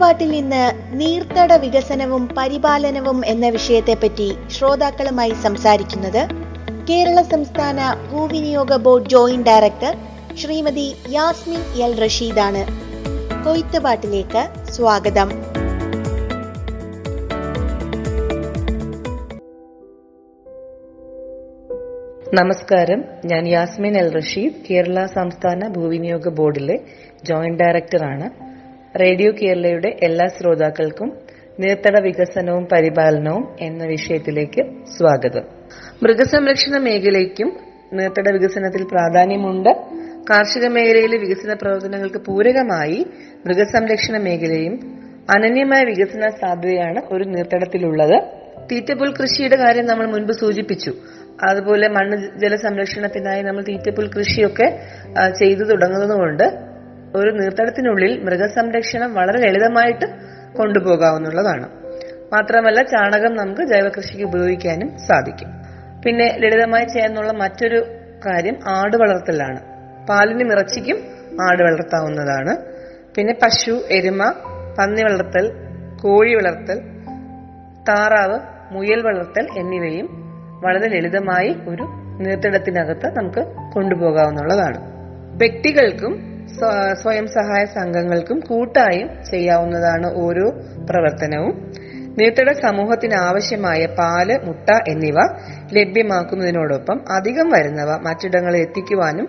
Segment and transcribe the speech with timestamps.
[0.00, 0.62] കൊയ്ത്തുപാട്ടിൽ നിന്ന്
[1.00, 6.22] നീർത്തട വികസനവും പരിപാലനവും എന്ന വിഷയത്തെപ്പറ്റി ശ്രോതാക്കളുമായി സംസാരിക്കുന്നത്
[6.90, 7.78] കേരള സംസ്ഥാന
[8.10, 9.96] ഭൂവിനിയോഗ board joint director
[10.36, 12.62] Shrimati Yasmin L റഷീദാണ്.
[13.44, 15.28] കൊയ്ത്തുപാട്ടിലേക്ക് സ്വാഗതം.
[22.34, 23.04] നമസ്കാരം.
[23.24, 26.78] ഞാൻ യാസ്മിൻ എൽ റഷീദ് കേരള സംസ്ഥാന ഭൂവിനിയോഗ ബോർഡിലെ
[27.24, 28.49] ജോയിന്റ് ഡയറക്ടറാണ്.
[28.96, 31.18] റേഡിയോ കേരളയുടെ എല്ലാ ശ്രോതാക്കൾക്കും
[31.60, 34.62] നീർത്തട വികസനവും പരിപാലനവും എന്ന വിഷയത്തിലേക്ക്
[34.98, 35.44] സ്വാഗതം.
[36.02, 37.56] മൃഗസംരക്ഷണ മേഖലയ്ക്കും
[37.92, 39.68] നീർത്തട വികസനത്തിൽ പ്രാധാന്യമുണ്ട്.
[40.30, 43.06] കാർഷിക മേഖലയിലെ വികസന പ്രവർത്തനങ്ങൾക്ക് പൂരകമായി
[43.46, 44.74] മൃഗസംരക്ഷണ മേഖലയും
[45.36, 48.16] അനന്യമായ വികസന സാധ്യതയാണ് ഒരു നീർത്തടത്തിലുള്ളത്
[48.72, 50.92] തീറ്റപ്പുൽ കൃഷിയുടെ കാര്യം നമ്മൾ മുൻപ് സൂചിപ്പിച്ചു.
[51.44, 54.66] അതുപോലെ മണ്ണ് ജല സംരക്ഷണത്തിനായി നമ്മൾ തീറ്റപ്പുൽ കൃഷിയൊക്കെ
[55.38, 56.69] ചെയ്തു തുടങ്ങുന്നതുകൊണ്ട്
[57.16, 60.06] ഒരു നീർത്തടത്തിനുള്ളിൽ മൃഗസംരക്ഷണം വളരെ ലളിതമായിട്ട്
[60.56, 61.68] കൊണ്ടുപോകാവുന്നതാണ്
[62.32, 65.48] മാത്രമല്ല ചാണകം നമുക്ക് ജൈവകൃഷിക്ക് ഉപയോഗിക്കാനും സാധിക്കും.
[66.06, 67.84] പിന്നെ ലളിതമായി ചെയ്യാനുള്ള മറ്റൊരു
[68.26, 69.60] കാര്യം ആട് വളർത്തലാണ്.
[70.06, 70.96] പാലിനും ഇറച്ചിക്കും
[71.42, 72.56] ആട് വളർത്താവുന്നതാണ്.
[73.14, 74.34] പിന്നെ പശു എരുമ
[74.78, 75.52] പന്നി വളർത്തൽ
[76.02, 76.80] കോഴി വളർത്തൽ
[77.88, 78.38] താറാവ്
[78.72, 80.08] മുയൽ വളർത്തൽ എന്നിവയും
[80.64, 81.82] വളരെ ലളിതമായി ഒരു
[82.20, 84.78] നീർത്തിടത്തിനകത്ത് നമുക്ക് കൊണ്ടുപോകാവുന്നതാണ്
[85.36, 86.29] വ്യക്തികൾക്കും
[86.94, 90.50] സ്വയം സഹായ സംഘങ്ങൾക്കും കൂട്ടായും ചെയ്യാവുന്നതാണ് ഓരോ
[90.90, 91.72] പ്രവർത്തനവും.
[92.18, 95.14] നീട്ടട സമൂഹത്തിന് ആവശ്യമായ പാൽ മുട്ട എന്നിവ
[95.72, 99.28] ലഭ്യമാക്കുന്നതിനോടൊപ്പം അധികം വരുന്നവ മറ്റിടങ്ങളിൽ എത്തിക്കുവാനും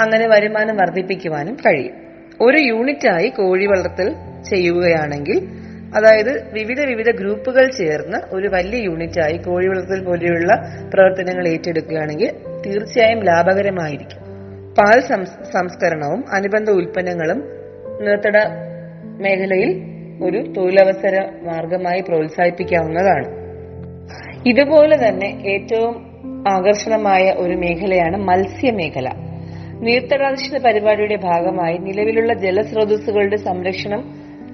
[0.00, 1.94] അങ്ങനെ വരുമാനം വർദ്ധിപ്പിക്കുവാനും കഴിയും.
[2.40, 4.14] ഒരു യൂണിറ്റായി കോഴി വളർത്തൽ
[4.50, 5.48] ചെയ്യുകയാണെങ്കിൽ
[5.96, 10.54] അതായത് വിവിധ വിവിധ ഗ്രൂപ്പുകൾ ചേർന്ന് ഒരു വലിയ യൂണിറ്റായി കോഴി വളർത്തൽ പോലെയുള്ള
[10.94, 12.30] പ്രവർത്തനങ്ങൾ ഏറ്റെടുക്കുകയാണെങ്കിൽ
[12.66, 14.25] തീർച്ചയായും ലാഭകരമായിരിക്കും.
[14.78, 15.00] പാൽ
[15.52, 17.38] സംസ്കരണവും അനുബന്ധ ഉൽപ്പന്നങ്ങളും
[18.02, 18.36] നീർത്തട
[19.20, 19.70] മേഖലയിൽ
[20.22, 23.26] ഒരു തൊഴിലവസര മാർഗമായി പ്രോത്സാഹിപ്പിക്കാവുന്നതാണ്.
[24.46, 25.94] ഇതുപോലെ തന്നെ ഏറ്റവും
[26.48, 29.08] ആകർഷണമായ ഒരു മേഖലയാണ് മത്സ്യമേഖല.
[29.80, 34.02] നീർത്തടാധിഷ്ഠിത പരിപാടിയുടെ ഭാഗമായി നിലവിലുള്ള ജലസ്രോതസ്സുകളുടെ സംരക്ഷണം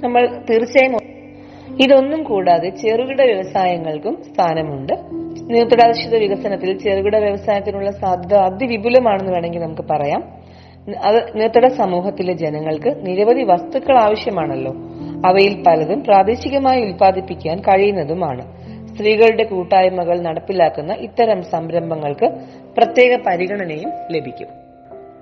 [0.04, 0.96] നമ്മൾ തീർച്ചയായും
[1.80, 4.92] ഇതൊന്നും കൂടാതെ ചെറുകിട വ്യവസായങ്ങൾക്കും സ്ഥാനമുണ്ട്.
[5.52, 10.42] നീർത്തടാധിഷ്ഠിത വികസനത്തിൽ ചെറുകിട വ്യവസായത്തിനുള്ള സാധ്യത അതിവിപുലമാണെന്ന് വേണമെങ്കിൽ നമുക്ക് പറയാം.
[10.98, 14.72] അത് നീർത്തട സമൂഹത്തിലെ ജനങ്ങൾക്ക് നിരവധി വസ്തുക്കൾ ആവശ്യമാണല്ലോ.
[15.26, 18.62] അവയിൽ പലതും പ്രാദേശികമായി ഉൽപ്പാദിപ്പിക്കാൻ കഴിയുന്നതുമാണ്.
[18.88, 22.26] സ്ത്രീകളുടെ കൂട്ടായ്മകൾ നടപ്പിലാക്കുന്ന ഇത്തരം സംരംഭങ്ങൾക്ക്
[22.76, 24.61] പ്രത്യേക പരിഗണനയും ലഭിക്കും.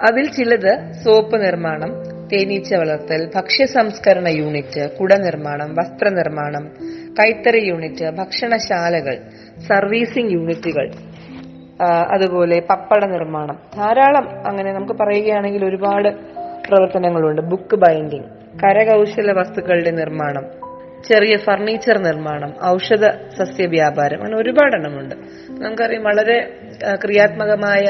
[0.02, 0.72] അതിൽ ചിലത്
[1.04, 1.90] സോപ്പ് നിർമ്മാണം
[2.32, 6.64] തേനീച്ച വളർത്തൽ ഭക്ഷ്യ സംസ്കരണ യൂണിറ്റ് കുട നിർമ്മാണം വസ്ത്രനിർമ്മാണം
[7.20, 9.16] കൈത്തറി യൂണിറ്റ് ഭക്ഷണശാലകൾ
[9.68, 10.86] സർവീസിംഗ് യൂണിറ്റുകൾ
[12.10, 13.58] അതുപോലെ പപ്പട നിർമ്മാണം.
[13.76, 16.08] ധാരാളം അങ്ങനെ നമുക്ക് പറയുകയാണെങ്കിൽ ഒരുപാട്
[16.68, 17.42] പ്രവർത്തനങ്ങളുണ്ട്.
[17.42, 18.28] ബുക്ക് ബൈൻഡിങ്
[18.62, 20.44] കരകൗശല വസ്തുക്കളുടെ നിർമ്മാണം
[21.08, 23.04] ചെറിയ ഫർണിച്ചർ നിർമ്മാണം ഔഷധ
[23.38, 25.14] സസ്യ വ്യാപാരം അങ്ങനെ ഒരുപാട് എണ്ണമുണ്ട്
[25.62, 26.38] നമുക്കറിയാം വളരെ
[27.04, 27.84] ക്രിയാത്മകമായ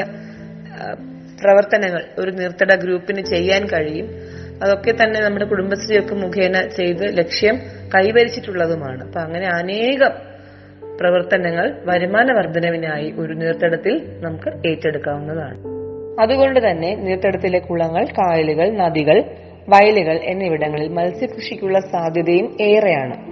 [1.41, 4.09] പ്രവർത്തനങ്ങൾ ഒരു നീർത്തട ഗ്രൂപ്പിന് ചെയ്യാൻ കഴിയും.
[4.63, 7.55] അതൊക്കെ തന്നെ നമ്മുടെ കുടുംബശ്രീ ഒക്കെ മുഖേന ചെയ്ത് ലക്ഷ്യം
[7.95, 9.03] കൈവരിച്ചിട്ടുള്ളതുമാണ്.
[9.03, 10.11] അപ്പൊ അങ്ങനെ അനേകം
[10.99, 15.81] പ്രവർത്തനങ്ങൾ വരുമാന വർധനവിനായി ഒരു നീർത്തടത്തിൽ നമുക്ക് ഏറ്റെടുക്കാവുന്നതാണ്.
[16.21, 19.23] അതുകൊണ്ട് തന്നെ നീർത്തടത്തിലെ കുളങ്ങൾ കായലുകൾ നദികൾ
[19.69, 23.31] വയലുകൾ എന്നിവിടങ്ങളിൽ മത്സ്യകൃഷിക്കുള്ള സാധ്യതയും ഏറെയാണ്.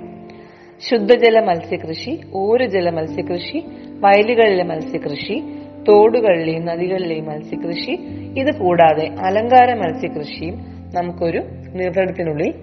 [0.89, 3.65] ശുദ്ധജല മത്സ്യകൃഷി ഊരുജല മത്സ്യകൃഷി
[3.99, 5.58] വയലുകളിലെ മത്സ്യകൃഷി
[5.89, 7.91] തോടുകളിലെയും നദികളിലെയും മത്സ്യകൃഷി.
[8.39, 10.55] ഇത് കൂടാതെ അലങ്കാര മത്സ്യകൃഷിയും
[10.95, 11.41] നമുക്കൊരു
[11.73, 12.53] നിയന്ത്രണത്തിനുള്ളിൽ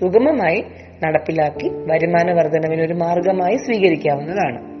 [0.00, 0.64] സുഗമമായി
[1.04, 4.72] നടപ്പിലാക്കി വരുമാന വർധനവിന് ഒരു മാർഗമായി സ്വീകരിക്കാവുന്നതാണ്.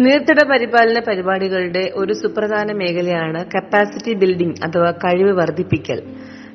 [0.00, 6.02] നീർത്തട പരിപാലന പരിപാടികളുടെ ഒരു സുപ്രധാന മേഖലയാണ് കപ്പാസിറ്റി ബിൽഡിംഗ് അഥവാ കഴിവ് വർദ്ധിപ്പിക്കൽ.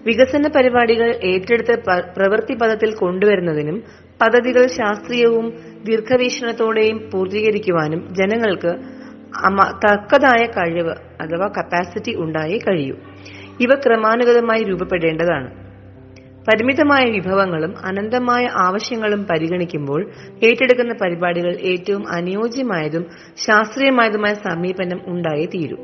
[0.06, 1.84] വികസന പരിപാടികൾ ഏറ്റെടുത്ത്
[2.18, 3.84] പ്രവൃത്തി പദത്തിൽ കൊണ്ടുവരുന്നതിനും
[4.22, 5.48] പദ്ധതികൾ ശാസ്ത്രീയവും
[5.84, 8.72] ദീർഘവീക്ഷണത്തോടെയും പൂർത്തീകരിക്കുവാനും ജനങ്ങൾക്ക്
[9.84, 12.96] തക്കതായ കഴിവ് അഥവാ കപ്പാസിറ്റി ഉണ്ടായേ കഴിയൂ.
[13.60, 15.50] ഇവ ക്രമാനുഗതമായി രൂപപ്പെടേണ്ടതാണ്.
[16.48, 20.02] പരിമിതമായ വിഭവങ്ങളും അനന്തമായ ആവശ്യങ്ങളും പരിഗണിക്കുമ്പോൾ
[20.44, 23.06] ഏറ്റെടുക്കുന്ന പരിപാടികൾ ഏറ്റവും അനുയോജ്യമായതും
[23.46, 25.78] ശാസ്ത്രീയമായതുമായ സമീപനം ഉണ്ടായേ തീരൂ.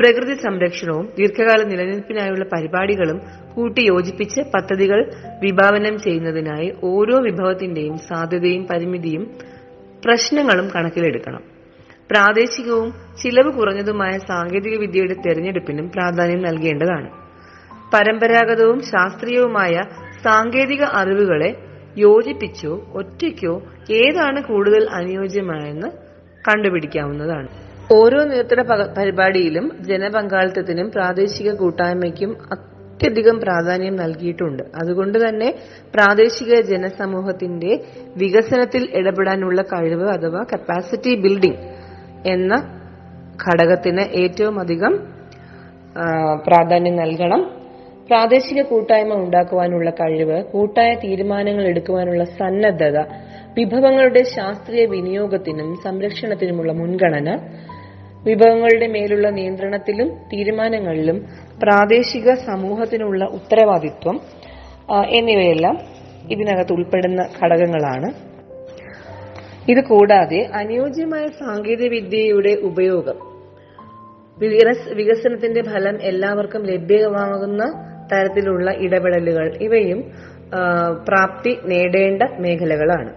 [0.00, 3.18] പ്രകൃതി സംരക്ഷണവും ദീർഘകാല നിലനിൽപ്പിനായുള്ള പരിപാടികളും
[3.54, 5.00] കൂട്ടിയോജിപ്പിച്ച് പദ്ധതികൾ
[5.42, 9.24] വിഭാവനം ചെയ്യുന്നതിനായി ഓരോ വിഭവത്തിന്റെയും സാധ്യതയും പരിമിതിയും
[10.04, 11.42] പ്രശ്നങ്ങളും കണക്കിലെടുക്കണം.
[12.10, 12.88] പ്രാദേശികവും
[13.22, 17.08] ചിലവ് കുറഞ്ഞതുമായ സാങ്കേതിക വിദ്യയുടെ തെരഞ്ഞെടുപ്പിനും പ്രാധാന്യം നൽകേണ്ടതാണ്.
[17.94, 19.74] പരമ്പരാഗതവും ശാസ്ത്രീയവുമായ
[20.24, 21.50] സാങ്കേതിക അറിവുകളെ
[21.98, 23.54] യോജിപ്പിച്ചോ ഒറ്റയ്ക്കോ
[23.90, 25.88] ഏതാണ് കൂടുതൽ അനുയോജ്യമായെന്ന്
[26.48, 27.48] കണ്ടുപിടിക്കാവുന്നതാണ്.
[27.90, 28.60] ഓരോ നേത്ര
[28.98, 34.62] പരിപാടിയിലും ജനപങ്കാളിത്തത്തിനും പ്രാദേശിക കൂട്ടായ്മയ്ക്കും അത്യധികം പ്രാധാന്യം നൽകിയിട്ടുണ്ട്.
[34.62, 35.48] അതുകൊണ്ട് തന്നെ
[35.94, 37.72] പ്രാദേശിക ജനസമൂഹത്തിന്റെ
[38.16, 41.62] വികസനത്തിൽ ഇടപെടാനുള്ള കഴിവ് അഥവാ കപ്പാസിറ്റി ബിൽഡിംഗ്
[42.26, 42.52] എന്ന
[43.46, 44.94] ഘടകത്തിന് ഏറ്റവും അധികം
[46.46, 47.40] പ്രാധാന്യം നൽകണം.
[48.08, 52.98] പ്രാദേശിക കൂട്ടായ്മ ഉണ്ടാക്കുവാനുള്ള കഴിവ് കൂട്ടായ തീരുമാനങ്ങൾ എടുക്കുവാനുള്ള സന്നദ്ധത
[53.56, 57.30] വിഭവങ്ങളുടെ ശാസ്ത്രീയ വിനിയോഗത്തിനും സംരക്ഷണത്തിനുമുള്ള മുൻഗണന
[58.26, 61.18] വിഭവങ്ങളുടെ മേലുള്ള നിയന്ത്രണത്തിലും തീരുമാനങ്ങളിലും
[61.62, 64.16] പ്രാദേശിക സമൂഹത്തിനുള്ള ഉത്തരവാദിത്വം
[65.18, 65.76] എന്നിവയെല്ലാം
[66.34, 68.08] ഇതിനകത്ത് ഉൾപ്പെടുന്ന ഘടകങ്ങളാണ്.
[69.72, 73.18] ഇത് കൂടാതെ അനുയോജ്യമായ സാങ്കേതിക വിദ്യയുടെ ഉപയോഗം
[74.98, 77.62] വികസനത്തിന്റെ ഫലം എല്ലാവർക്കും ലഭ്യമാകുന്ന
[78.12, 80.00] തരത്തിലുള്ള ഇടപെടലുകൾ ഇവയും
[81.08, 83.10] പ്രാപ്തി നേടേണ്ട മേഖലകളാണ്.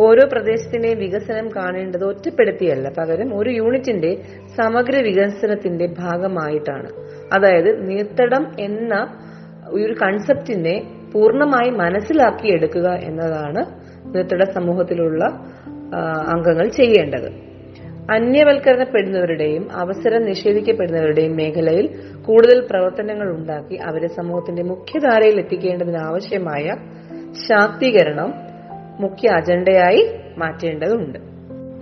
[0.00, 2.88] ഓരോ പ്രദേശത്തിന്റെയും വികസനം കാണേണ്ടത് ഒറ്റപ്പെടുത്തിയല്ല.
[2.98, 4.16] പകരം ഒരു യൂണിറ്റിന്റെ
[4.56, 6.90] സമഗ്ര വികസനത്തിന്റെ ഭാഗമായിട്ടാണ്.
[7.32, 9.18] അതായത് നീർത്തടം എന്ന
[9.68, 10.82] ഒരു കൺസെപ്റ്റിനെ
[11.12, 13.64] പൂർണമായി മനസ്സിലാക്കിയെടുക്കുക എന്നതാണ്
[14.14, 15.24] നീർത്തട സമൂഹത്തിലുള്ള
[16.28, 17.46] അംഗങ്ങൾ ചെയ്യേണ്ടത്.
[18.10, 26.66] അന്യവൽക്കരണപ്പെടുന്നവരുടെയും അവസരം നിഷേധിക്കപ്പെടുന്നവരുടെയും മേഖലയിൽ കൂടുതൽ പ്രവർത്തനങ്ങൾ ഉണ്ടാക്കി അവരെ സമൂഹത്തിന്റെ മുഖ്യധാരയിൽ എത്തിക്കേണ്ടതിന് ആവശ്യമായ
[27.48, 28.45] ശാക്തീകരണം
[29.00, 31.18] മുഖ്യ അജണ്ടയായി മാറ്റേണ്ടതുണ്ട്.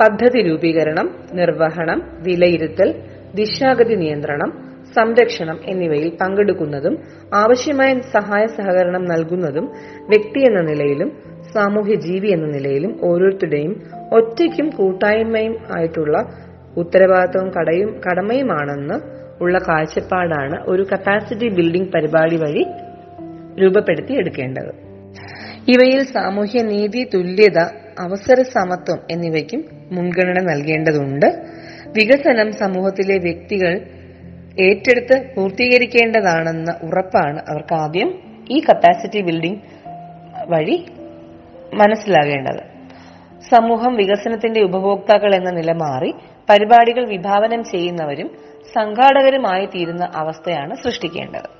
[0.00, 2.94] പദ്ധതി രൂപീകരണം നിർവഹണം വിലയിരുത്തൽ
[3.34, 6.98] ദിശാഗതി നിയന്ത്രണം സംരക്ഷണം എന്നിവയിൽ പങ്കെടുക്കുന്നതും
[7.34, 9.64] ആവശ്യമായ സഹായ സഹകരണം നൽകുന്നതും
[10.08, 11.12] വ്യക്തി എന്ന നിലയിലും
[11.54, 13.82] സാമൂഹ്യ ജീവി എന്ന നിലയിലും ഓരോരുത്തരുടെയും
[14.12, 16.30] ഒറ്റയ്ക്കും കൂട്ടായ്മയും ആയിട്ടുള്ള
[16.76, 18.94] ഉത്തരവാദിത്വവും കടയും കടമയുമാണെന്ന്
[19.40, 22.64] ഉള്ള കാഴ്ചപ്പാടാണ് ഒരു കപ്പാസിറ്റി ബിൽഡിംഗ് പരിപാടി വഴി
[23.62, 24.93] രൂപപ്പെടുത്തി എടുക്കേണ്ടത്
[25.68, 27.58] ഇവയിൽ സാമൂഹ്യ നീതി തുല്യത
[27.98, 31.26] അവസര സമത്വം എന്നിവയ്ക്കും മുൻഗണന നൽകേണ്ടതുണ്ട്.
[31.86, 33.72] വികസനം സമൂഹത്തിലെ വ്യക്തികൾ
[34.60, 38.10] ഏറ്റെടുത്ത് പൂർത്തീകരിക്കേണ്ടതാണെന്ന ഉറപ്പാണ് അവർക്ക് ആദ്യം
[38.50, 39.60] ഈ കപ്പാസിറ്റി ബിൽഡിംഗ്
[40.48, 40.86] വഴി
[41.74, 42.62] മനസ്സിലാകേണ്ടത്.
[43.50, 46.14] സമൂഹം വികസനത്തിന്റെ ഉപഭോക്താക്കൾ എന്ന നില മാറി
[46.50, 48.30] പരിപാടികൾ വിഭാവനം ചെയ്യുന്നവരും
[48.74, 51.50] സംഘാടകരുമായി തീരുന്ന അവസ്ഥയാണ് സൃഷ്ടിക്കേണ്ടത്.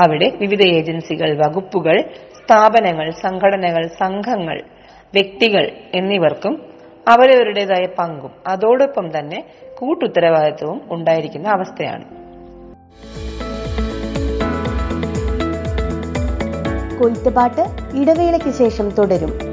[0.00, 2.04] അവിടെ വിവിധ ഏജൻസികൾ വകുപ്പുകൾ
[2.52, 4.62] സ്ഥാപനങ്ങൾ സംഘടനകൾ സംഘങ്ങൾ
[5.14, 6.62] വ്യക്തികൾ എന്നിവർക്കും
[7.08, 9.44] അവരവരുടേതായ പങ്കും അതോടൊപ്പം തന്നെ
[9.78, 12.04] കൂട്ടുത്തരവാദിത്വവും ഉണ്ടായിരിക്കുന്ന അവസ്ഥയാണ്.
[16.98, 17.64] കൊയ്ത്തുപാട്ട്
[17.96, 19.51] ഇടവേളയ്ക്ക് ശേഷം തുടരും.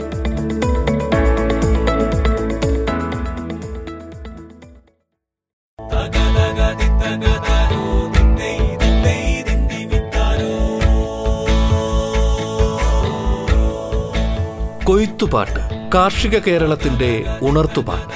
[15.30, 18.14] കൊയ്ത്തുപാട്ട് കാർഷിക കേരളത്തിന്റെ ഉണർത്തുപാട്ട്.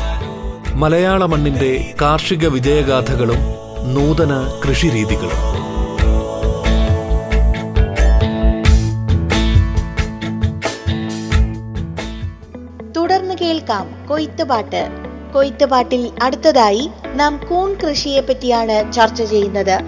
[0.75, 3.37] മലയാള മണ്ണിന്റെ കാർഷിക വിജയഗാഥകളും
[3.93, 5.41] നൂതന കൃഷിരീതികളും.
[12.91, 14.89] തുടർന്ന് കേൾക്കാം കൊയ്ത്തുപാട്ട്.
[15.33, 19.79] കൊയ്ത്തുപാട്ടിൽ അടുത്തതായി നാം കൂൺ കൃഷിയെ പറ്റിയാണ് ചർച്ച ചെയ്യുന്നത്.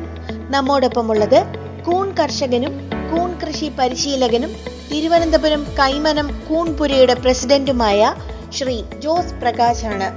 [0.50, 1.44] നമ്മോടൊപ്പമുള്ളത്
[1.86, 8.13] കൂൺ കർഷകനും കൂൺ കൃഷി പരിശീലകനും തിരുവനന്തപുരം കൈമനം കൂൺപുരയുടെ പ്രസിഡന്റുമായ
[8.54, 10.15] ശ്രീ ജോസ് പ്രകാശാണ്.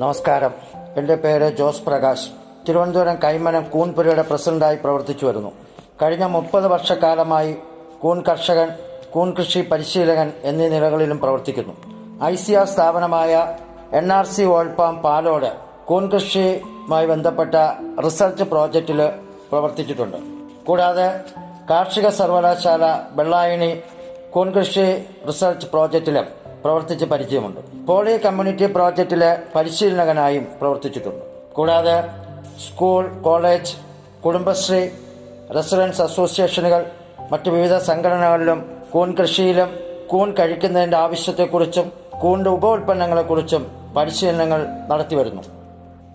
[0.00, 0.50] നമസ്കാരം.
[0.96, 2.28] എന്റെ പേര് ജോസ് പ്രകാശ്.
[2.68, 5.52] തിരുവനന്തപുരം കൈമനം കൂൺപുരയുടെ പ്രസിഡന്റായി പ്രവർത്തിച്ചു വരുന്നു.
[6.02, 7.56] കഴിഞ്ഞ മുപ്പത് വർഷക്കാലമായി
[8.00, 8.68] കൂൺ കർഷകൻ
[9.10, 11.74] കൂൺ കൃഷി പരിശീലകൻ എന്നീ നിലകളിലും പ്രവർത്തിക്കുന്നു.
[12.24, 13.56] ഐ സി ആർ സ്ഥാപനമായ
[13.92, 15.52] എൻ ആർ സി ഓൾപാം പാലോട്
[15.84, 17.54] കൂൺ കൃഷിയുമായി ബന്ധപ്പെട്ട
[18.04, 19.12] റിസർച്ച് പ്രോജക്റ്റിൽ
[19.52, 20.31] പ്രവർത്തിച്ചിട്ടുണ്ട്.
[20.66, 21.20] കൂടാതെ
[21.70, 23.80] കാർഷിക സർവകലാശാല വെള്ളായണി
[24.30, 26.24] കൂൺകൃഷി റിസർച്ച് പ്രോജക്റ്റിലും
[26.64, 27.86] പ്രവർത്തിച്ച് പരിചയമുണ്ട്.
[27.86, 31.54] പോളി കമ്മ്യൂണിറ്റി പ്രോജക്റ്റിലെ പരിശീലകനായും പ്രവർത്തിച്ചിട്ടുണ്ട്.
[31.54, 32.02] കൂടാതെ
[32.68, 33.76] സ്കൂൾ കോളേജ്
[34.22, 34.88] കുടുംബശ്രീ
[35.54, 36.86] റെസിഡൻസ് അസോസിയേഷനുകൾ
[37.30, 39.76] മറ്റ് വിവിധ സംഘടനകളിലും കൂൺ കൃഷിയിലും
[40.06, 45.42] കൂൺ കഴിക്കുന്നതിന്റെ ആവശ്യത്തെക്കുറിച്ചും കൂണിന്റെ ഉപോൽപ്പന്നങ്ങളെക്കുറിച്ചും പരിശീലനങ്ങൾ നടത്തിവരുന്നു.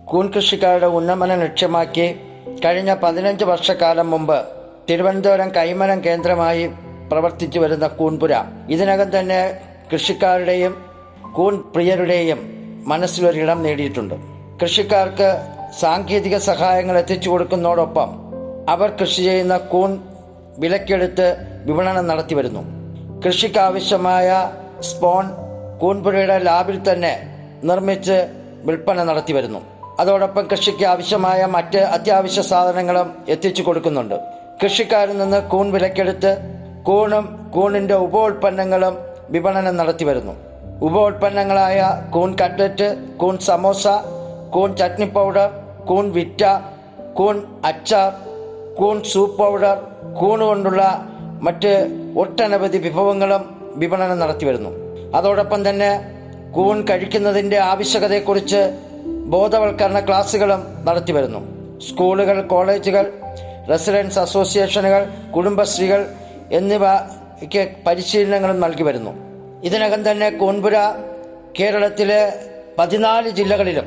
[0.04, 2.20] കൂൺ കൃഷിക്കാരുടെ ഉന്നമനം ലക്ഷ്യമാക്കി
[2.64, 4.44] കഴിഞ്ഞ പതിനഞ്ച് വർഷക്കാലം മുമ്പ്
[4.90, 6.66] തിരുവനന്തപുരം കൈമനം കേന്ദ്രമായി
[7.12, 8.32] പ്രവർത്തിച്ചു വരുന്ന കൂൺപുര.
[8.68, 9.60] ഇതിനകം തന്നെ
[9.92, 10.76] കൃഷിക്കാരുടെയും
[11.36, 12.40] കൂൺ പ്രിയരുടെയും
[12.86, 14.14] മനസ്സിലൊരിടം നേടിയിട്ടുണ്ട്.
[14.62, 15.28] കൃഷിക്കാർക്ക്
[15.78, 18.08] സാങ്കേതിക സഹായങ്ങൾ എത്തിച്ചു കൊടുക്കുന്നതോടൊപ്പം
[18.68, 19.98] അവർ കൃഷി ചെയ്യുന്ന കൂൺ
[20.58, 21.36] വിലക്കെടുത്ത്
[21.66, 22.62] വിപണനം നടത്തി വരുന്നു.
[23.26, 24.50] കൃഷിക്കാവശ്യമായ
[24.80, 25.26] സ്പോൺ
[25.78, 27.14] കൂൺപുരയുടെ ലാബിൽ തന്നെ
[27.64, 28.28] നിർമ്മിച്ച്
[28.64, 29.77] വിൽപ്പന നടത്തി വരുന്നു.
[30.00, 34.16] അതോടൊപ്പം കൃഷിക്ക് ആവശ്യമായ മറ്റ് അത്യാവശ്യ സാധനങ്ങളും എത്തിച്ചു കൊടുക്കുന്നുണ്ട്.
[34.62, 36.32] കൃഷിക്കാരിൽ നിന്ന് കൂൺ വിലക്കെടുത്ത്
[36.82, 37.24] കൂണും
[37.54, 38.94] കൂണിന്റെ ഉപോൽപ്പന്നങ്ങളും
[39.30, 40.34] വിപണനം നടത്തി വരുന്നു.
[40.86, 41.78] ഉപോൽപ്പന്നങ്ങളായ
[42.10, 43.86] കൂൺ കട്ട്ലറ്റ് കൂൺ സമോസ
[44.54, 45.48] കൂൺ ചട്നി പൗഡർ
[45.84, 46.42] കൂൺ വിറ്റ
[47.18, 48.10] കൂൺ അച്ചാർ
[48.78, 49.76] കൂൺ സൂപ്പ് പൗഡർ
[50.20, 50.82] കൂൺ കൊണ്ടുള്ള
[51.46, 51.72] മറ്റ്
[52.16, 53.42] ഒട്ടനവധി വിഭവങ്ങളും
[53.76, 54.70] വിപണനം നടത്തി വരുന്നു.
[55.16, 55.90] അതോടൊപ്പം തന്നെ
[56.56, 58.60] കൂൺ കഴിക്കുന്നതിന്റെ ആവശ്യകതയെക്കുറിച്ച്
[59.32, 61.40] ബോധവൽക്കരണ ക്ലാസ്സുകളും നടത്തിവരുന്നു
[61.80, 63.12] സ്കൂളുകൾ കോളേജുകൾ
[63.70, 65.06] റെസിഡൻസ് അസോസിയേഷനുകൾ
[65.36, 66.06] കുടുംബശ്രീകൾ
[66.52, 69.10] എന്നിവയ്ക്ക് പരിശീലനങ്ങളും നൽകി വരുന്നു.
[69.64, 70.76] ഇതിനകം തന്നെ കോൺപുര
[71.60, 72.32] കേരളത്തിലെ
[72.78, 73.84] പതിനാല് ജില്ലകളിലും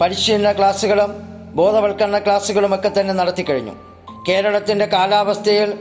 [0.00, 1.10] പരിശീലന ക്ലാസ്സുകളും
[1.54, 3.72] ബോധവൽക്കരണ ക്ലാസ്സുകളും ഒക്കെ തന്നെ നടത്തിക്കഴിഞ്ഞു
[4.28, 5.74] കേരളത്തിന്റെ കാലാവസ്ഥയിൽ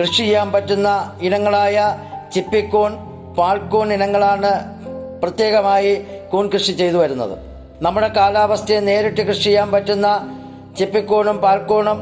[0.00, 1.98] കൃഷി ചെയ്യാൻ പറ്റുന്ന ഇനങ്ങളായ
[2.34, 2.96] ചിപ്പിക്കൂൺ
[3.34, 4.52] പാൽക്കൂൺ ഇനങ്ങളാണ്
[5.22, 5.94] പ്രത്യേകമായി
[6.32, 7.47] കൂൺ കൃഷി ചെയ്തു വരുന്നത്.
[7.82, 10.06] നമ്മുടെ കാലാവസ്ഥയെ നേരിട്ട് കൃഷി ചെയ്യാൻ പറ്റുന്ന
[10.78, 11.98] ചിപ്പിക്കൂണും പാൽക്കൂണും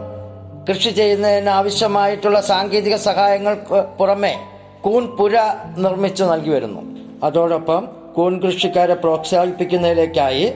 [0.68, 3.54] കൃഷി ചെയ്യുന്നതിന് ആവശ്യമായിട്ടുള്ള സാങ്കേതിക സഹായങ്ങൾ
[3.98, 4.34] പുറമെ
[4.80, 5.36] കൂൺ പുര
[5.76, 6.82] നിർമ്മിച്ചു നൽകി വരുന്നു.
[7.24, 10.46] അതോടൊപ്പം കൂൺ കൃഷിക്കാരെ പ്രോത്സാഹിപ്പിക്കുന്നതിലേക്കായി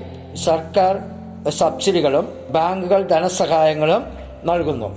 [0.46, 0.94] സർക്കാർ
[1.50, 4.04] സബ്സിഡികളും ബാങ്കുകൾ ധനസഹായങ്ങളും
[4.44, 4.88] നൽകുന്നു.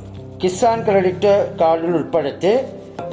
[0.43, 2.53] കിസാൻ ക്രെഡിറ്റ് കാർഡിൽ ഉൾപ്പെടുത്തി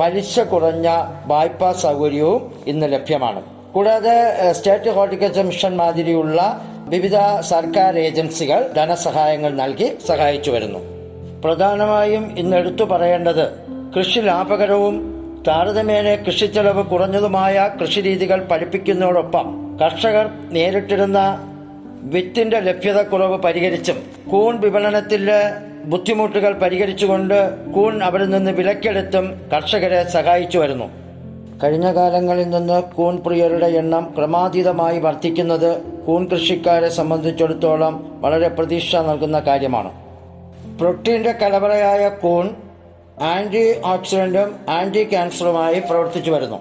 [0.01, 0.89] പലിശ കുറഞ്ഞ
[1.27, 3.43] വായ്പാ സൗകര്യവും ഇന്ന് ലഭ്യമാണ്.
[3.73, 4.15] കൂടാതെ
[4.53, 6.41] സ്റ്റേറ്റ് ഹോർട്ടിക്കൾച്ചർ മിഷൻ മാതിരിയുള്ള
[6.89, 10.81] വിവിധ സർക്കാർ ഏജൻസികൾ ധനസഹായങ്ങൾ നൽകി സഹായിച്ചു വരുന്നു.
[11.45, 13.45] പ്രധാനമായും ഇന്ന് എടുത്തു പറയേണ്ടത്
[13.97, 14.97] കൃഷി ലാഭകരവും
[15.49, 21.19] താരതമ്യേന കൃഷി കൃഷിച്ചെലവ് കുറഞ്ഞതുമായ കൃഷിരീതികൾ പഠിപ്പിക്കുന്നതോടൊപ്പം കർഷകർ നേരിട്ടിരുന്ന
[22.13, 23.99] വിത്തിന്റെ ലഭ്യത കുറവ് പരിഹരിച്ചും
[24.31, 25.41] കൂൺ വിപണനത്തിലെ
[25.85, 27.39] ബുദ്ധിമുട്ടുകൾ പരിഹരിച്ചുകൊണ്ട്
[27.71, 30.89] കൂൺ അവരിൽ നിന്ന് വിലക്കെടുത്തും കർഷകരെ സഹായിച്ചു വരുന്നു.
[31.63, 39.93] കഴിഞ്ഞ കാലങ്ങളിൽ നിന്ന് കൂൺ പ്രിയരുടെ എണ്ണം ക്രമാതീതമായി വർദ്ധിക്കുന്നത് കൂൺ കൃഷിക്കാരെ സംബന്ധിച്ചിടത്തോളം വളരെ പ്രതീക്ഷ നൽകുന്ന കാര്യമാണ്.
[40.79, 42.51] പ്രോട്ടീന്റെ കലവറയായ കൂൺ
[43.23, 46.57] ആന്റി ഓക്സിഡന്റും ആന്റി ക്യാൻസറുമായി പ്രവർത്തിച്ചു വരുന്നു.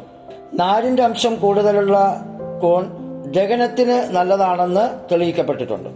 [0.54, 2.22] നാരിന്റെ അംശം കൂടുതലുള്ള
[2.62, 2.86] കൂൺ
[3.32, 5.90] ദഹനത്തിന് നല്ലതാണെന്ന് തെളിയിക്കപ്പെട്ടിട്ടുണ്ട്.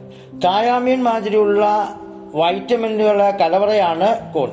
[0.46, 1.94] കായാമീൻ മാതിരിയുള്ള
[2.36, 4.52] വൈറ്റമിനുകളുടെ കലവറയാണ് കൂൺ.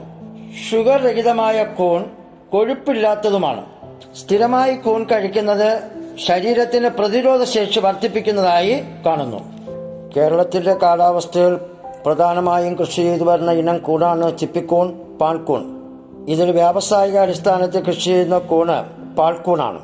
[0.70, 2.04] ഷുഗർ രഹിതമായ കൂൺ
[2.52, 3.79] കൊഴുപ്പില്ലാത്തതുമാണ്.
[4.16, 5.82] സ്ഥിരമായി കൂൺ കഴിക്കുന്നത്
[6.28, 9.40] ശരീരത്തിന് പ്രതിരോധ ശേഷി വർദ്ധിപ്പിക്കുന്നതായി കാണുന്നു.
[10.16, 11.56] കേരളത്തിന്റെ കാലാവസ്ഥയിൽ
[12.06, 15.80] പ്രധാനമായും കൃഷി ചെയ്തു വരുന്ന ഇനം കൂണാണ് ചിപ്പിക്കൂൺ പാൽക്കൂൺ.
[16.28, 18.84] ഇതിൽ വ്യാവസായിക അടിസ്ഥാനത്തിൽ കൃഷി ചെയ്യുന്ന കൂണ്
[19.16, 19.80] പാൽക്കൂണാണ്.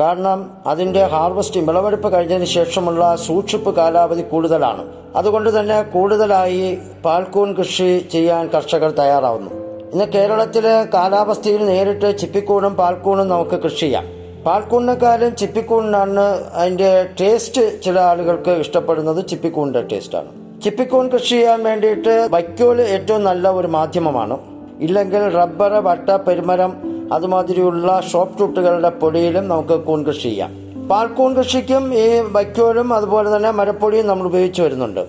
[0.00, 4.92] കാരണം അതിന്റെ ഹാർവസ്റ്റിംഗ് വിളവെടുപ്പ് കഴിഞ്ഞതിന് ശേഷമുള്ള സൂക്ഷിപ്പ് കാലാവധി കൂടുതലാണ്.
[5.16, 9.73] അതുകൊണ്ട് തന്നെ കൂടുതലായി പാൽക്കൂൺ കൃഷി ചെയ്യാൻ കർഷകർ തയ്യാറാവുന്നു.
[9.94, 14.06] ഇന്ന് കേരളത്തിലെ കാലാവസ്ഥയിൽ നേരിട്ട് ചിപ്പിക്കൂണും പാൽക്കൂണും നമുക്ക് കൃഷി ചെയ്യാം.
[14.46, 16.24] പാൽക്കൂണിനെക്കാളും ചിപ്പിക്കൂണിനാണ്
[16.60, 16.88] അതിന്റെ
[17.20, 19.28] ടേസ്റ്റ് ചില ആളുകൾക്ക് ഇഷ്ടപ്പെടുന്നത്.
[19.28, 20.30] ചിപ്പിക്കൂണിന്റെ ടേസ്റ്റാണ്
[20.64, 24.38] ചിപ്പിക്കൂൺ കൃഷി ചെയ്യാൻ വേണ്ടിയിട്ട് വൈക്കോൽ ഏറ്റവും നല്ല ഒരു മാധ്യമമാണ്.
[24.80, 26.72] ഇല്ലെങ്കിൽ റബ്ബർ വട്ട പെരുമരം
[27.12, 30.50] അതുമാതിരിയുള്ള ഷോപ്പ് ചുട്ടുകളുടെ പൊടിയിലും നമുക്ക് കൂൺ കൃഷി ചെയ്യാം.
[30.90, 35.06] പാൽക്കൂൺ കൃഷിക്കും ഈ വൈക്കോലും അതുപോലെ തന്നെ മരപ്പൊടിയും നമ്മൾ ഉപയോഗിച്ചു വരുന്നുണ്ട്.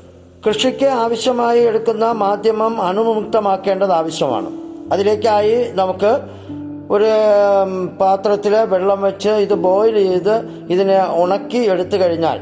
[0.48, 4.65] കൃഷിക്ക് ആവശ്യമായി എടുക്കുന്ന മാധ്യമം അണുമുക്തമാക്കേണ്ടത് ആവശ്യമാണ്.
[4.92, 6.12] അതിലേക്കായി നമുക്ക്
[6.92, 7.10] ഒരു
[8.00, 10.36] പാത്രത്തിൽ വെള്ളം വെച്ച് ഇത് ബോയിൽ ചെയ്ത്
[10.70, 12.40] ഇതിനെ ഉണക്കി എടുത്തു കഴിഞ്ഞാൽ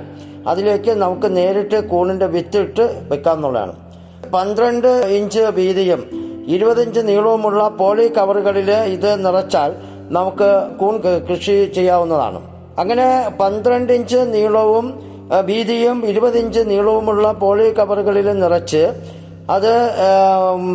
[0.47, 3.73] അതിലേക്ക് നമുക്ക് നേരിട്ട് കൂണിന്റെ വിത്തിട്ട് വെക്കാമെന്നുള്ളതാണ്
[4.33, 6.01] പന്ത്രണ്ട് ഇഞ്ച് വീതിയും
[6.47, 9.71] ഇരുപതിഞ്ച് നീളവുമുള്ള പോളി കവറുകളിൽ ഇത് നിറച്ചാൽ
[10.09, 10.95] നമുക്ക് കൂൺ
[11.29, 12.39] കൃഷി ചെയ്യാവുന്നതാണ്.
[12.77, 14.85] അങ്ങനെ പന്ത്രണ്ട് ഇഞ്ച് നീളവും
[15.45, 18.93] വീതിയും ഇരുപതിഞ്ച് നീളവുമുള്ള പോളി കവറുകളിൽ നിറച്ച്
[19.49, 19.71] അത്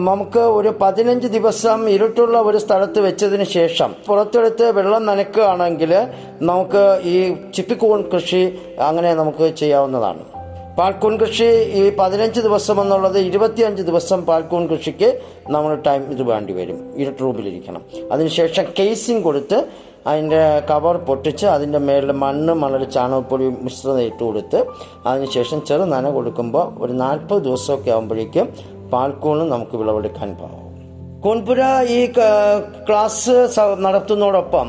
[0.05, 5.95] നമുക്ക് ഒരു പതിനഞ്ച് ദിവസം ഇരുട്ടുള്ള ഒരു സ്ഥലത്ത് വെച്ചതിന് ശേഷം പുറത്തെടുത്ത് വെള്ളം നനയ്ക്കുകയാണെങ്കിൽ
[6.43, 10.25] നമുക്ക് ഈ ചിപ്പിക്കൂൺ കൃഷി അങ്ങനെ നമുക്ക് ചെയ്യാവുന്നതാണ്.
[10.79, 11.45] പാൽക്കൂൺ കൃഷി
[11.81, 16.95] ഈ പതിനഞ്ച് ദിവസം എന്നുള്ളത് ഇരുപത്തിയഞ്ച് ദിവസം പാൽക്കൂൺ കൃഷിക്ക് നമ്മൾ ടൈം ഇത് വേണ്ടി വരും.
[16.97, 17.83] ഇരുട്ട് റൂമിലിരിക്കണം.
[18.13, 24.59] അതിനുശേഷം കേസിംഗ് കൊടുത്ത് അതിന്റെ കവർ പൊട്ടിച്ച് അതിന്റെ മേളിൽ മണ്ണ് മണൽ ചാണകപ്പൊടി മിശ്രിതം ഇട്ട് കൊടുത്ത്
[25.07, 28.49] അതിനുശേഷം ചെറു നന കൊടുക്കുമ്പോൾ ഒരു നാൽപ്പത് ദിവസമൊക്കെ ആകുമ്പോഴേക്കും
[28.93, 30.65] പാൽക്കൂണ് നമുക്ക് വിളവെടുക്കാൻ പാകും
[31.25, 32.01] കൂൺപുര ഈ
[32.89, 33.37] ക്ലാസ്
[33.79, 34.69] നടത്തുന്നതോടൊപ്പം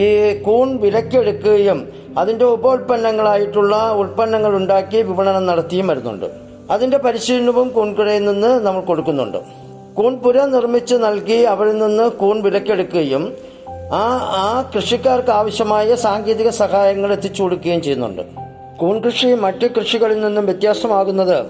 [0.00, 0.02] ഈ
[0.46, 1.78] കൂൺ വിലക്കെടുക്കുകയും
[2.18, 6.26] അതിന്റെ ഉപോൽപ്പന്നങ്ങളായിട്ടുള്ള ഉൽപ്പന്നങ്ങൾ ഉണ്ടാക്കി വിപണനം നടത്തിയും വരുന്നുണ്ട്.
[6.70, 9.38] അതിന്റെ പരിശീലനവും കൂൺപുരയിൽ നിന്ന് നമ്മൾ കൊടുക്കുന്നുണ്ട്.
[9.98, 13.24] കൂൺപുര നിർമ്മിച്ച് നൽകി അവരിൽ നിന്ന് കൂൺ വിലക്കെടുക്കുകയും
[13.92, 18.22] ആ ആ കൃഷിക്കാർക്ക് ആവശ്യമായ സാങ്കേതിക സഹായങ്ങൾ എത്തിച്ചു കൊടുക്കുകയും ചെയ്യുന്നുണ്ട്.
[18.76, 21.46] കൂൺ കൃഷി മറ്റ് കൃഷികളിൽ നിന്നും വ്യത്യാസമാകുന്നത്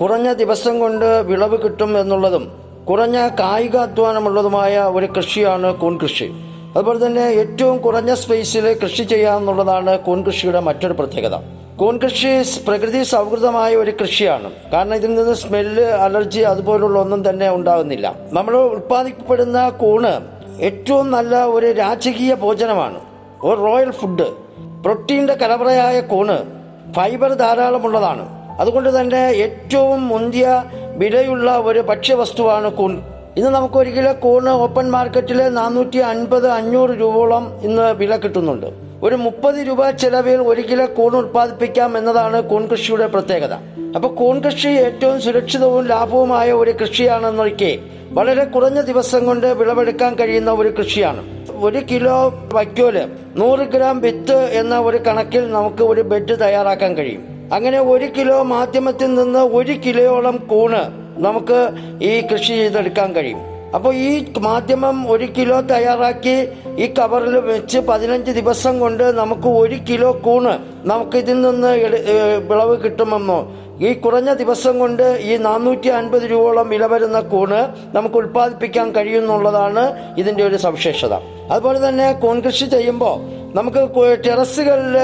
[0.00, 2.52] കുറഞ്ഞ ദിവസം കൊണ്ട് വിളവ് കിട്ടും എന്നുള്ളതും
[2.88, 6.32] കുറഞ്ഞ കായികാധ്വാനമുള്ളതുമായ ഒരു കൃഷിയാണ് കൂൺ കൃഷി.
[6.76, 11.36] അതുപോലെ തന്നെ ഏറ്റവും കുറഞ്ഞ സ്പേസിൽ കൃഷി ചെയ്യാമെന്നുള്ളതാണ് കൂൺ കൃഷിയുടെ മറ്റൊരു പ്രത്യേകത.
[11.76, 14.50] കൂൺ കൃഷി പ്രകൃതി സൗഹൃദമായ ഒരു കൃഷിയാണ്.
[14.72, 18.14] കാരണം ഇതിൽ നിന്ന് സ്മെല്ല് അലർജി അതുപോലുള്ള ഒന്നും തന്നെ ഉണ്ടാകുന്നില്ല.
[18.32, 23.00] നമ്മൾ ഉൽപ്പാദിക്കപ്പെടുന്ന കൂണ് ഏറ്റവും നല്ല ഒരു രാജകീയ ഭോജനമാണ്.
[23.44, 24.26] ഒരു റോയൽ ഫുഡ്.
[24.82, 26.38] പ്രോട്ടീന്റെ കലവറയായ കൂണ്
[26.92, 28.28] ഫൈബർ ധാരാളമുള്ളതാണ്.
[28.60, 30.64] അതുകൊണ്ട് തന്നെ ഏറ്റവും മുന്തിയ
[30.96, 33.02] വിലയുള്ള ഒരു ഭക്ഷ്യവസ്തുവാണ് കൂൺ.
[33.36, 38.81] ഇന്ന് നമുക്ക് ഒരു കിലോ കൂണ് ഓപ്പൺ മാർക്കറ്റിൽ നാനൂറ്റി അൻപത് അഞ്ഞൂറ് രൂപയോളം ഇന്ന് വില കിട്ടുന്നുണ്ട്.
[39.02, 43.54] ഒരു മുപ്പത് രൂപ ചെലവിൽ ഒരു കിലോ കൂൺ ഉൽപ്പാദിപ്പിക്കാം എന്നതാണ് കൂൺ കൃഷിയുടെ പ്രത്യേകത.
[43.96, 47.78] അപ്പൊ കൂൺ കൃഷി ഏറ്റവും സുരക്ഷിതവും ലാഭവുമായ ഒരു കൃഷിയാണെന്നൊക്കെ
[48.10, 51.22] വളരെ കുറഞ്ഞ ദിവസം കൊണ്ട് വിളവെടുക്കാൻ കഴിയുന്ന ഒരു കൃഷിയാണ്.
[51.54, 52.96] ഒരു കിലോ വൈക്കോൽ
[53.36, 57.52] നൂറ് ഗ്രാം വിത്ത് എന്ന ഒരു കണക്കിൽ നമുക്ക് ഒരു ബെഡ് തയ്യാറാക്കാൻ കഴിയും.
[57.52, 60.82] അങ്ങനെ ഒരു കിലോ മാധ്യമത്തിൽ നിന്ന് ഒരു കിലോയോളം കൂണ്
[61.22, 61.70] നമുക്ക്
[62.02, 63.51] ഈ കൃഷി ചെയ്തെടുക്കാൻ കഴിയും.
[63.76, 64.10] അപ്പോൾ ഈ
[64.46, 66.36] മാധ്യമം ഒരു കിലോ തയ്യാറാക്കി
[66.82, 70.52] ഈ കവറിൽ വെച്ച് പതിനഞ്ച് ദിവസം കൊണ്ട് നമുക്ക് ഒരു കിലോ കൂണ്
[70.90, 71.70] നമുക്ക് ഇതിൽ നിന്ന്
[72.50, 73.38] വിളവ് കിട്ടുമെന്നോ?
[73.86, 77.60] ഈ കുറഞ്ഞ ദിവസം കൊണ്ട് ഈ നാനൂറ്റി അൻപത് രൂപയോളം വില വരുന്ന കൂണ്
[77.96, 79.84] നമുക്ക് ഉൽപ്പാദിപ്പിക്കാൻ കഴിയുന്നുള്ളതാണ്
[80.20, 81.14] ഇതിന്റെ ഒരു സവിശേഷത.
[81.52, 83.16] അതുപോലെ തന്നെ കൂൺ കൃഷി ചെയ്യുമ്പോൾ
[83.58, 83.80] നമുക്ക്
[84.26, 84.94] ടെറസുകളിൽ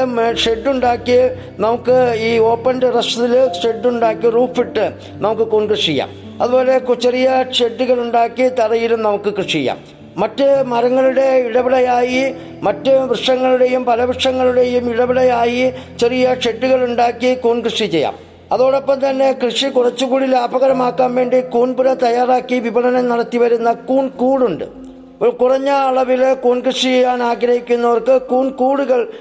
[0.45, 1.21] ഷെഡ് ഉണ്ടാക്കി
[1.67, 1.99] നമുക്ക്
[2.29, 4.87] ഈ ഓപ്പൺ ടെറസിൽ ഷെഡ് ഉണ്ടാക്കി റൂഫിട്ട്
[5.27, 6.13] നമുക്ക് കൂൺ കൃഷി ചെയ്യാം.
[6.43, 9.79] അതുപോലെ ചെറിയ ഷെഡുകൾ ഉണ്ടാക്കി തറയിലും നമുക്ക് കൃഷി ചെയ്യാം.
[10.17, 12.23] മറ്റ് മരങ്ങളുടെ ഇടവിളയായി
[12.63, 18.15] മറ്റ് വൃക്ഷങ്ങളുടെയും പല വൃക്ഷങ്ങളുടെയും ഇടവിളയായി ചെറിയ ഷെഡുകൾ ഉണ്ടാക്കി കൂൺ കൃഷി ചെയ്യാം.
[18.53, 24.78] അതോടൊപ്പം തന്നെ കൃഷി കുറച്ചുകൂടി ലാഭകരമാക്കാൻ വേണ്ടി കൂൺപുര തയ്യാറാക്കി വിപണനം നടത്തി വരുന്ന കൂൺ കൂടുണ്ട്.
[25.27, 29.13] കുറഞ്ഞ അളവിൽ കൂൺ കൃഷി ചെയ്യാൻ ആഗ്രഹിക്കുന്നവർക്ക് കൂൺ കൂടുകൾ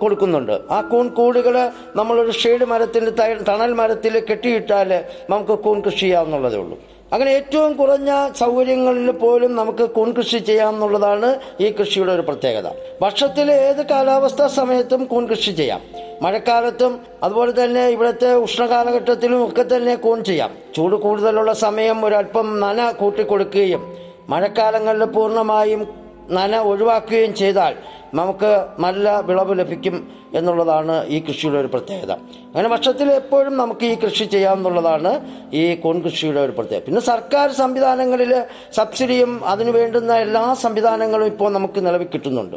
[0.00, 0.60] കൊടുക്കുന്നുണ്ട്.
[0.70, 3.10] ആ കൂൺ കൂടുകൾ നമ്മളൊരു ഷെയ്ഡ് മരത്തിന്റെ
[3.48, 6.78] തണൽ മരത്തിൽ കെട്ടിയിട്ടാൽ നമുക്ക് കൂൺ കൃഷി ചെയ്യാവുന്നതേ ഉള്ളൂ.
[7.12, 12.70] അങ്ങനെ ഏറ്റവും കുറഞ്ഞ സൗകര്യങ്ങളിൽ പോലും നമുക്ക് കൂൺ കൃഷി ചെയ്യാമെന്നുള്ളതാണ് ഈ കൃഷിയുടെ ഒരു പ്രത്യേകത.
[13.02, 15.80] വർഷത്തിലെ ഏത് കാലാവസ്ഥാ സമയത്തും കൂൺ കൃഷി ചെയ്യാം.
[16.22, 20.50] മഴക്കാലത്തും അതുപോലെ തന്നെ ഇവിടുത്തെ ഉഷ്ണകാലഘട്ടത്തിലും ഒക്കെ തന്നെ കൂൺ ചെയ്യാം.
[20.76, 25.82] ചൂട് കൂടുതലുള്ള സമയം ഒരല്പം നന കൂട്ടിക്കൊടുക്കുകയും മഴക്കാലങ്ങളിൽ പൂർണമായും
[26.30, 27.74] നന ഒഴിവാക്കുകയും ചെയ്താൽ
[28.20, 28.50] നമുക്ക്
[28.84, 29.96] നല്ല വിളവ് ലഭിക്കും
[30.38, 32.12] എന്നുള്ളതാണ് ഈ കൃഷിയുടെ ഒരു പ്രത്യേകത.
[32.48, 35.12] അങ്ങനെ വർഷത്തിൽ എപ്പോഴും നമുക്ക് ഈ കൃഷി ചെയ്യാം എന്നുള്ളതാണ്
[35.60, 35.62] ഈ
[36.04, 36.84] കൃഷിയുടെ ഒരു പ്രത്യേകത.
[36.86, 38.32] പിന്നെ സർക്കാർ സംവിധാനങ്ങളിൽ
[38.78, 42.56] സബ്സിഡിയും അതിനു വേണ്ടുന്ന എല്ലാ സംവിധാനങ്ങളും ഇപ്പോൾ നമുക്ക് നിലവിൽ കിട്ടുന്നുണ്ട്.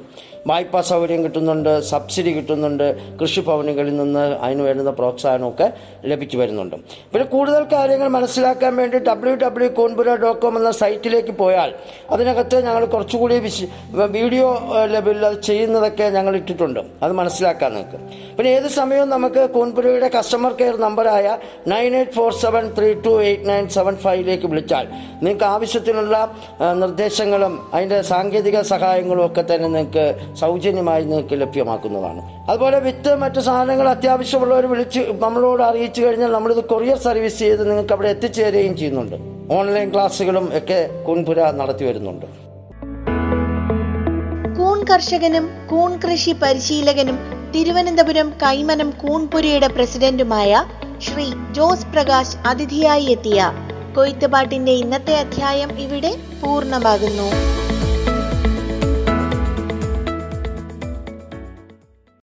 [0.49, 2.85] വായ്പാ സൗകര്യം കിട്ടുന്നുണ്ട് സബ്സിഡി കിട്ടുന്നുണ്ട്
[3.21, 5.69] കൃഷിഭവനുകളിൽ നിന്ന് അതിന് വേണ്ടുന്ന പ്രോത്സാഹനമൊക്കെ
[6.11, 6.75] ലഭിച്ചു വരുന്നുണ്ട്.
[7.13, 11.71] പിന്നെ കൂടുതൽ കാര്യങ്ങൾ മനസ്സിലാക്കാൻ വേണ്ടി W W Konpura dot com എന്ന സൈറ്റിലേക്ക് പോയാൽ
[12.09, 13.37] അതിനകത്ത് ഞങ്ങൾ കുറച്ചുകൂടി
[14.17, 14.47] വീഡിയോ
[14.95, 16.79] ലെവലിൽ ചെയ്യുന്നതൊക്കെ ഞങ്ങൾ ഇട്ടിട്ടുണ്ട്.
[17.03, 17.99] അത് മനസ്സിലാക്കാൻ നിങ്ങൾക്ക്.
[18.37, 23.49] പിന്നെ ഏത് സമയവും നമുക്ക് കോൺപുരയുടെ കസ്റ്റമർ കെയർ നമ്പറായ nine eight four seven three two eight
[23.49, 24.87] nine seven ഫൈവിലേക്ക് വിളിച്ചാൽ
[25.23, 26.15] നിങ്ങൾക്ക് ആവശ്യത്തിനുള്ള
[26.83, 30.05] നിർദ്ദേശങ്ങളും അതിന്റെ സാങ്കേതിക സഹായങ്ങളും ഒക്കെ തന്നെ നിങ്ങൾക്ക്
[30.39, 32.21] സൗജന്യമായി നിങ്ങൾക്ക് ലഭ്യമാക്കുന്നതാണ്.
[32.49, 38.09] അതുപോലെ വിത്ത് മറ്റു സാധനങ്ങൾ അത്യാവശ്യമുള്ളവർ വിളിച്ച് നമ്മളോട് അറിയിച്ചു കഴിഞ്ഞാൽ നമ്മളിത് കൊറിയർ സർവീസ് ചെയ്ത് നിങ്ങൾക്ക് അവിടെ
[38.15, 39.17] എത്തിച്ചേരുകയും ചെയ്യുന്നുണ്ട്.
[39.53, 42.40] ഓൺലൈൻ ക്ലാസ്സുകളും ഒക്കെ കുൻപുര നടത്തി വരുന്നുണ്ട്.
[44.91, 47.17] കർഷകനും കൂൺ കൃഷി പരിശീലകനും
[47.51, 50.51] തിരുവനന്തപുരം കൈമനം കൂൺപുരയുടെ പ്രസിഡന്റുമായ
[50.99, 53.39] ശ്രീ ജോസ് പ്രകാശ് അതിഥിയായി എത്തിയ
[53.93, 57.27] കൊയ്ത്തുപാട്ടിന്റെ ഇന്നത്തെ അധ്യായം ഇവിടെ പൂർണമാകുന്നു.